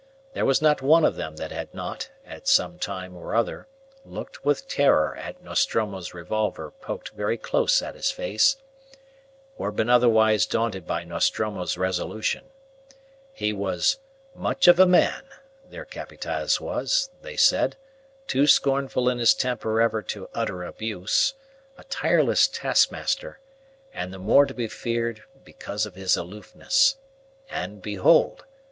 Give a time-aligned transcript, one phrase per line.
[0.33, 3.67] There was not one of them that had not, at some time or other,
[4.03, 8.57] looked with terror at Nostromo's revolver poked very close at his face,
[9.59, 12.45] or been otherwise daunted by Nostromo's resolution.
[13.31, 13.99] He was
[14.33, 15.21] "much of a man,"
[15.69, 17.77] their Capataz was, they said,
[18.25, 21.35] too scornful in his temper ever to utter abuse,
[21.77, 23.39] a tireless taskmaster,
[23.93, 26.95] and the more to be feared because of his aloofness.
[27.51, 28.45] And behold!